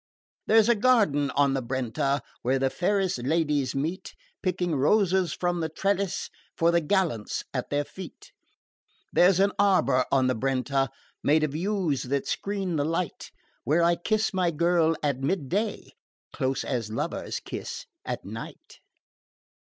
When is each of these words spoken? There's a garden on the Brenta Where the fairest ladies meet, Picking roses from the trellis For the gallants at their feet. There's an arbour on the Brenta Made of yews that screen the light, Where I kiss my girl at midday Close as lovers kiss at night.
There's 0.47 0.67
a 0.67 0.73
garden 0.73 1.29
on 1.35 1.53
the 1.53 1.61
Brenta 1.61 2.23
Where 2.41 2.57
the 2.57 2.71
fairest 2.71 3.19
ladies 3.19 3.75
meet, 3.75 4.15
Picking 4.41 4.73
roses 4.73 5.31
from 5.33 5.59
the 5.59 5.69
trellis 5.69 6.31
For 6.57 6.71
the 6.71 6.81
gallants 6.81 7.43
at 7.53 7.69
their 7.69 7.85
feet. 7.85 8.31
There's 9.13 9.39
an 9.39 9.51
arbour 9.59 10.05
on 10.11 10.25
the 10.25 10.33
Brenta 10.33 10.89
Made 11.21 11.43
of 11.43 11.53
yews 11.55 12.01
that 12.01 12.27
screen 12.27 12.77
the 12.77 12.83
light, 12.83 13.29
Where 13.63 13.83
I 13.83 13.95
kiss 13.95 14.33
my 14.33 14.49
girl 14.49 14.95
at 15.03 15.19
midday 15.19 15.91
Close 16.33 16.63
as 16.63 16.89
lovers 16.89 17.39
kiss 17.39 17.85
at 18.03 18.25
night. 18.25 18.79